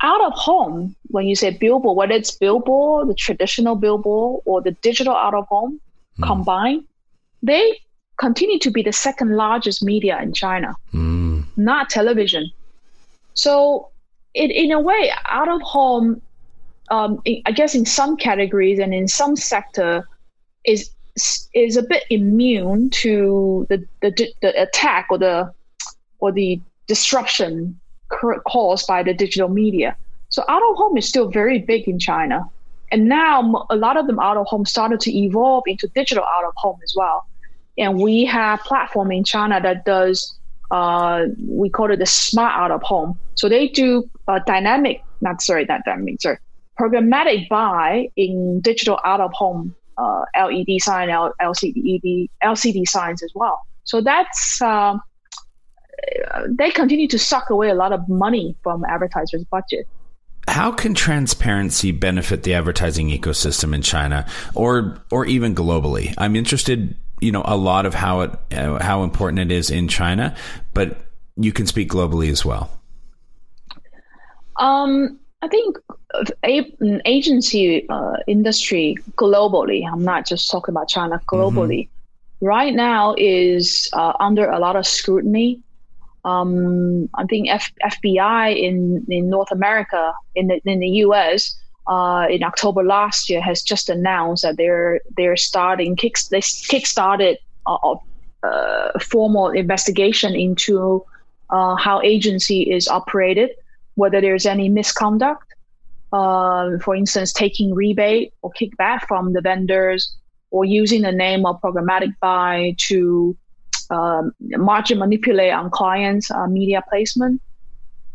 [0.01, 4.73] out of home, when you say billboard, whether it's billboard, the traditional billboard, or the
[4.73, 5.81] digital out of home
[6.19, 6.27] mm.
[6.27, 6.85] combined,
[7.43, 7.79] they
[8.19, 11.45] continue to be the second largest media in China, mm.
[11.57, 12.51] not television.
[13.35, 13.91] So,
[14.35, 16.21] it, in a way, out of home,
[16.91, 20.09] um, I guess in some categories and in some sector,
[20.65, 20.91] is
[21.55, 25.53] is a bit immune to the, the, the attack or the
[26.21, 29.97] or the disruption caused by the digital media.
[30.31, 32.44] So out of home is still very big in China.
[32.90, 36.44] And now a lot of them out of home started to evolve into digital out
[36.44, 37.27] of home as well.
[37.77, 40.37] And we have platform in China that does,
[40.71, 43.18] uh, we call it the smart out of home.
[43.35, 46.38] So they do uh, dynamic, not sorry, not dynamic, sorry,
[46.79, 53.61] programmatic buy in digital out of home uh, LED sign, LCD, LCD signs as well.
[53.85, 54.97] So that's uh,
[56.49, 59.87] they continue to suck away a lot of money from advertisers' budget.
[60.47, 66.15] How can transparency benefit the advertising ecosystem in China, or or even globally?
[66.17, 69.89] I'm interested, you know, a lot of how it uh, how important it is in
[69.89, 70.35] China,
[70.73, 70.97] but
[71.37, 72.71] you can speak globally as well.
[74.57, 75.77] Um, I think
[76.45, 76.73] a,
[77.05, 79.87] agency uh, industry globally.
[79.91, 81.85] I'm not just talking about China globally.
[81.85, 82.47] Mm-hmm.
[82.47, 85.61] Right now is uh, under a lot of scrutiny
[86.29, 92.27] um, I think F- FBI in, in North America, in the, in the US, uh,
[92.29, 97.37] in October last year, has just announced that they're they're starting kick they kickstarted
[97.67, 97.95] a,
[98.45, 101.05] a formal investigation into
[101.51, 103.51] uh, how agency is operated,
[103.95, 105.55] whether there's any misconduct,
[106.12, 110.14] uh, for instance, taking rebate or kickback from the vendors,
[110.51, 113.35] or using the name of programmatic buy to
[113.90, 117.40] um, margin manipulate on clients' uh, media placement,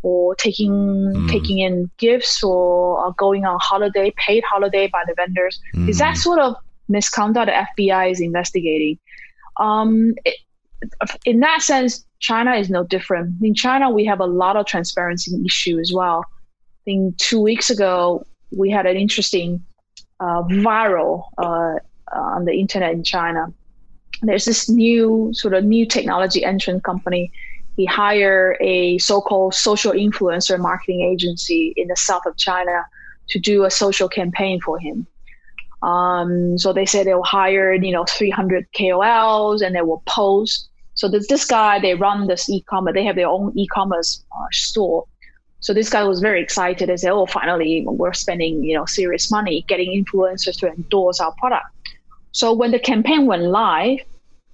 [0.01, 1.29] or taking mm.
[1.29, 5.59] taking in gifts, or uh, going on holiday, paid holiday by the vendors.
[5.75, 5.89] Mm.
[5.89, 6.55] Is that sort of
[6.89, 8.99] misconduct the FBI is investigating?
[9.59, 10.36] Um, it,
[11.25, 13.41] in that sense, China is no different.
[13.41, 16.25] In China, we have a lot of transparency issue as well.
[16.27, 19.63] I think two weeks ago, we had an interesting
[20.19, 21.75] uh, viral uh,
[22.12, 23.53] on the internet in China
[24.29, 27.31] there's this new sort of new technology entrant company.
[27.75, 32.86] He hire a so-called social influencer marketing agency in the south of China
[33.29, 35.07] to do a social campaign for him.
[35.82, 40.69] Um, so they say they'll hire, you know, 300 KOLs and they will post.
[40.93, 45.05] So this, this guy, they run this e-commerce, they have their own e-commerce uh, store.
[45.59, 49.32] So this guy was very excited and said, oh, finally, we're spending, you know, serious
[49.32, 51.65] money getting influencers to endorse our product.
[52.32, 53.99] So when the campaign went live,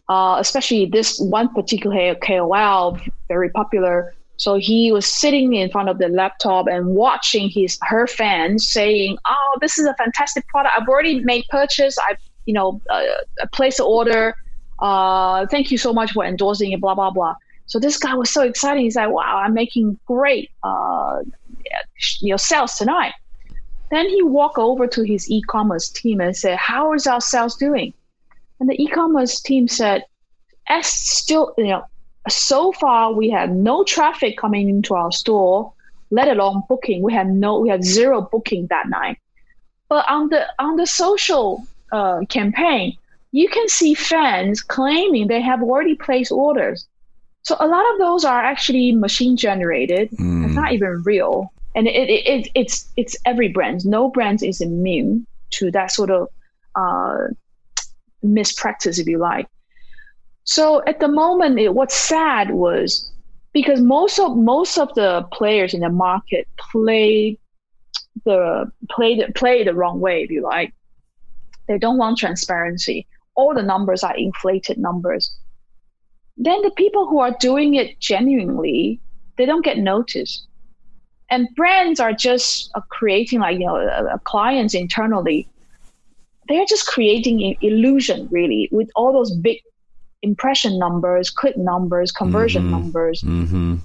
[0.10, 4.14] uh, especially this one particular KOL, very popular.
[4.38, 9.18] So he was sitting in front of the laptop and watching his her fans saying,
[9.26, 10.76] "Oh, this is a fantastic product.
[10.78, 11.98] I've already made purchase.
[12.00, 13.04] I, you know, uh,
[13.54, 14.36] placed an order.
[14.80, 17.36] Uh, thank you so much for endorsing it, blah, blah, blah.
[17.66, 18.82] So this guy was so excited.
[18.82, 21.20] He's like, wow, I'm making great, uh,
[22.22, 23.14] you know, sales tonight.
[23.92, 27.94] Then he walked over to his e-commerce team and said, how is our sales doing?
[28.60, 30.06] And the e-commerce team said,
[30.68, 31.84] as still, you know,
[32.28, 35.74] so far we had no traffic coming into our store,
[36.12, 37.02] let alone booking.
[37.02, 39.18] We had no, we had zero booking that night.
[39.88, 42.96] But on the on the social uh, campaign,
[43.32, 46.88] you can see fans claiming they have already placed orders.
[47.42, 50.12] So a lot of those are actually machine generated.
[50.12, 50.46] Mm.
[50.46, 53.86] It's not even real, and it, it, it, it's it's every brand.
[53.86, 56.28] No brand is immune to that sort of
[56.76, 57.30] uh,
[58.24, 59.48] mispractice, if you like.
[60.44, 63.12] So at the moment, it, what's sad was
[63.54, 67.38] because most of most of the players in the market play
[68.26, 70.74] the play the play the wrong way, if you like.
[71.68, 73.06] They don't want transparency.
[73.36, 75.36] All the numbers are inflated numbers.
[76.36, 79.00] Then the people who are doing it genuinely,
[79.38, 80.48] they don't get noticed.
[81.30, 85.48] And brands are just uh, creating like you know clients internally.
[86.50, 89.60] They're just creating illusion really with all those big
[90.22, 92.72] impression numbers, click numbers, conversion mm-hmm.
[92.72, 93.22] numbers.
[93.22, 93.76] Mm-hmm.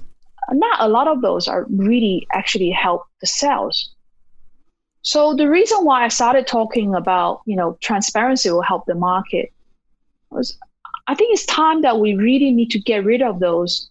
[0.51, 3.91] Not a lot of those are really actually help the sales.
[5.01, 9.53] So the reason why I started talking about, you know, transparency will help the market
[10.31, 10.57] was
[11.07, 13.89] I think it's time that we really need to get rid of those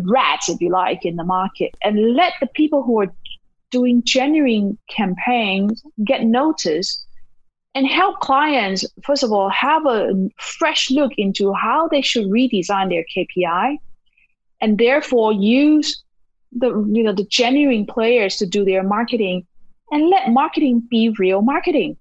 [0.00, 3.12] rats, if you like, in the market and let the people who are
[3.70, 7.06] doing genuine campaigns get noticed
[7.74, 12.90] and help clients, first of all, have a fresh look into how they should redesign
[12.90, 13.78] their KPI
[14.60, 16.02] and therefore use
[16.52, 19.46] the you know the genuine players to do their marketing
[19.90, 21.96] and let marketing be real marketing.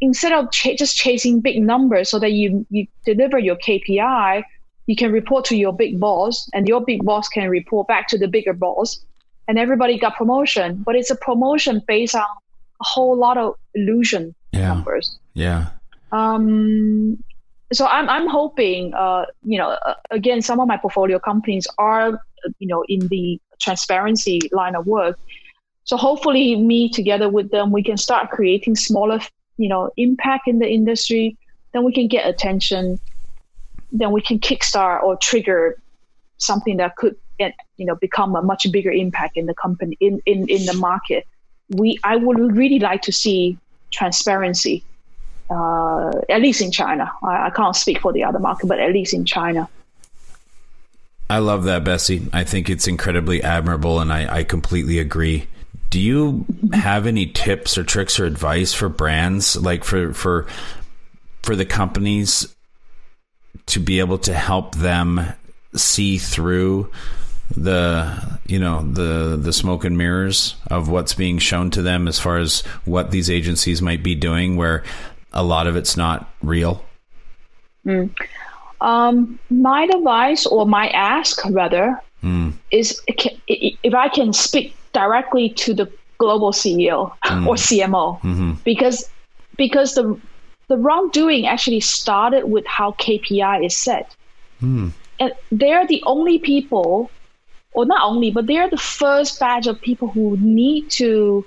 [0.00, 4.42] Instead of ch- just chasing big numbers so that you, you deliver your kpi
[4.86, 8.18] you can report to your big boss and your big boss can report back to
[8.18, 9.00] the bigger boss
[9.48, 10.82] and everybody got promotion.
[10.84, 14.68] But it's a promotion based on a whole lot of illusion yeah.
[14.68, 15.66] numbers yeah
[16.12, 17.22] um
[17.72, 22.20] so i'm i'm hoping uh you know uh, again some of my portfolio companies are
[22.58, 25.18] you know in the transparency line of work
[25.84, 29.20] so hopefully, me together with them, we can start creating smaller,
[29.56, 31.36] you know, impact in the industry.
[31.72, 33.00] Then we can get attention.
[33.90, 35.80] Then we can kickstart or trigger
[36.38, 40.48] something that could, you know, become a much bigger impact in the company in in
[40.48, 41.26] in the market.
[41.68, 43.58] We I would really like to see
[43.92, 44.82] transparency,
[45.50, 47.12] uh, at least in China.
[47.22, 49.68] I, I can't speak for the other market, but at least in China.
[51.30, 52.28] I love that, Bessie.
[52.32, 55.46] I think it's incredibly admirable, and I, I completely agree.
[55.88, 60.46] Do you have any tips or tricks or advice for brands, like for for
[61.42, 62.54] for the companies
[63.66, 65.20] to be able to help them
[65.74, 66.90] see through
[67.56, 72.18] the you know the the smoke and mirrors of what's being shown to them as
[72.18, 74.84] far as what these agencies might be doing where
[75.32, 76.84] a lot of it's not real
[77.86, 78.10] mm.
[78.80, 82.52] um, my advice or my ask rather mm.
[82.70, 85.90] is if i can speak directly to the
[86.22, 87.46] global CEO mm.
[87.48, 88.52] or CMO mm-hmm.
[88.64, 89.10] because
[89.56, 90.18] because the
[90.68, 94.14] the wrongdoing actually started with how KPI is set.
[94.62, 94.92] Mm.
[95.18, 97.10] And they're the only people,
[97.72, 101.46] or not only, but they're the first batch of people who need to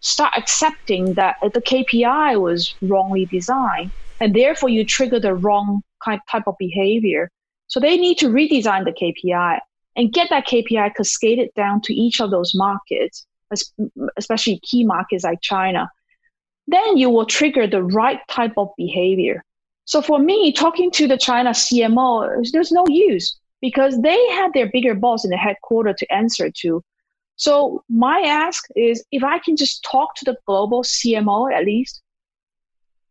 [0.00, 3.92] start accepting that the KPI was wrongly designed.
[4.20, 7.30] And therefore, you trigger the wrong type of behavior.
[7.66, 9.58] So they need to redesign the KPI
[9.96, 13.26] and get that KPI cascaded down to each of those markets,
[14.16, 15.88] especially key markets like China.
[16.66, 19.42] Then you will trigger the right type of behavior.
[19.84, 24.68] So for me, talking to the China CMO, there's no use because they had their
[24.68, 26.82] bigger boss in the headquarters to answer to.
[27.36, 32.02] So my ask is if I can just talk to the global CMO at least,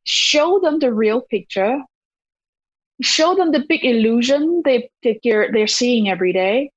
[0.03, 1.79] show them the real picture,
[3.01, 6.71] show them the big illusion they, they're, they're seeing every day.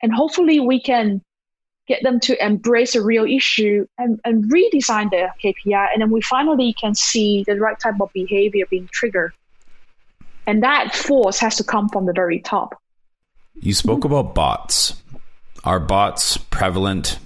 [0.00, 1.20] And hopefully we can
[1.88, 5.88] get them to embrace a real issue and, and redesign their KPI.
[5.92, 9.32] And then we finally can see the right type of behavior being triggered.
[10.48, 12.80] And that force has to come from the very top.
[13.60, 14.94] You spoke about bots.
[15.62, 17.18] Are bots prevalent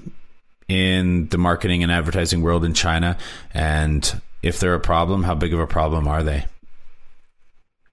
[0.67, 3.17] in the marketing and advertising world in China?
[3.55, 6.47] And if they're a problem, how big of a problem are they?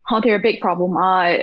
[0.10, 0.98] Oh, they're a big problem.
[0.98, 1.38] Uh, I,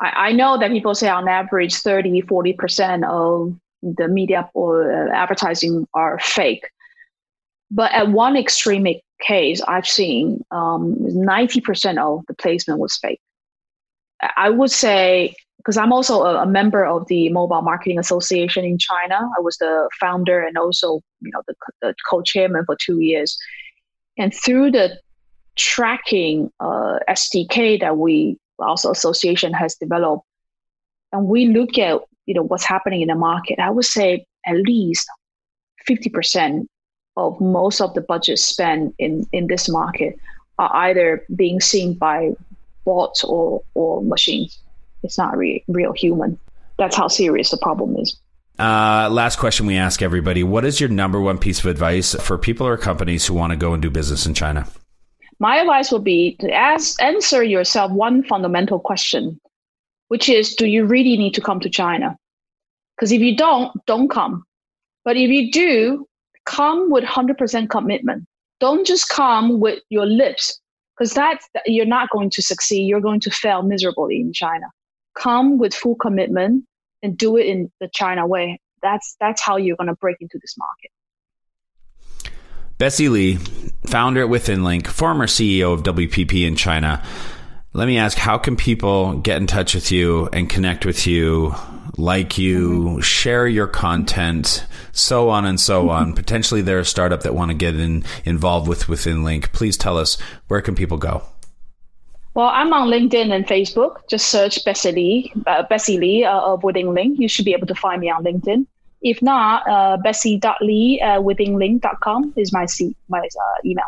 [0.00, 6.20] I know that people say on average 30, 40% of the media or advertising are
[6.20, 6.70] fake.
[7.72, 13.20] But at one extreme, it, case I've seen, um, 90% of the placement was fake.
[14.36, 18.78] I would say, because I'm also a, a, member of the Mobile Marketing Association in
[18.78, 19.16] China.
[19.16, 23.38] I was the founder and also, you know, the, the co-chairman for two years.
[24.18, 24.98] And through the
[25.56, 30.24] tracking uh, SDK that we also association has developed,
[31.12, 34.56] and we look at you know what's happening in the market, I would say at
[34.56, 35.06] least
[35.88, 36.66] 50%
[37.16, 40.18] of most of the budget spent in, in this market
[40.58, 42.32] are either being seen by
[42.84, 44.58] bots or, or machines.
[45.02, 46.38] It's not re- real human.
[46.78, 48.16] That's how serious the problem is.
[48.58, 52.36] Uh, last question we ask everybody What is your number one piece of advice for
[52.36, 54.66] people or companies who want to go and do business in China?
[55.38, 59.40] My advice would be to ask, answer yourself one fundamental question,
[60.08, 62.18] which is Do you really need to come to China?
[62.96, 64.44] Because if you don't, don't come.
[65.06, 66.06] But if you do,
[66.46, 68.26] come with 100% commitment.
[68.60, 70.60] Don't just come with your lips
[70.96, 72.86] because that's you're not going to succeed.
[72.86, 74.66] You're going to fail miserably in China.
[75.14, 76.64] Come with full commitment
[77.02, 78.60] and do it in the China way.
[78.82, 80.90] That's that's how you're going to break into this market.
[82.76, 83.36] Bessie Lee,
[83.86, 87.02] founder at WithinLink, former CEO of WPP in China.
[87.72, 91.54] Let me ask, how can people get in touch with you and connect with you,
[91.96, 93.00] like you, mm-hmm.
[93.00, 95.90] share your content, so on and so mm-hmm.
[95.90, 96.12] on?
[96.14, 99.52] Potentially they're a startup that want to get in, involved with WithinLink.
[99.52, 100.18] Please tell us,
[100.48, 101.22] where can people go?
[102.34, 103.98] Well, I'm on LinkedIn and Facebook.
[104.08, 107.18] Just search Bessie Lee, uh, Bessie Lee uh, of WithinLink.
[107.18, 108.66] You should be able to find me on LinkedIn.
[109.00, 113.86] If not, uh, bessie.lee uh, withinlink.com is my, C- my uh, email.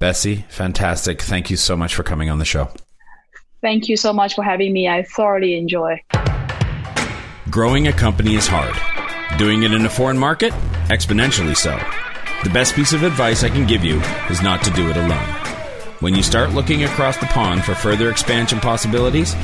[0.00, 1.22] Bessie, fantastic.
[1.22, 2.70] Thank you so much for coming on the show.
[3.60, 4.88] Thank you so much for having me.
[4.88, 6.02] I thoroughly enjoy.
[7.50, 8.76] Growing a company is hard.
[9.38, 10.52] Doing it in a foreign market?
[10.88, 11.78] Exponentially so.
[12.44, 14.00] The best piece of advice I can give you
[14.30, 15.28] is not to do it alone.
[16.00, 19.34] When you start looking across the pond for further expansion possibilities,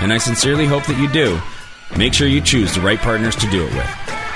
[0.00, 1.40] and I sincerely hope that you do,
[1.98, 3.90] make sure you choose the right partners to do it with.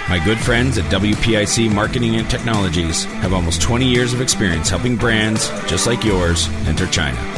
[0.09, 4.97] My good friends at WPIC Marketing and Technologies have almost 20 years of experience helping
[4.97, 7.38] brands just like yours enter China.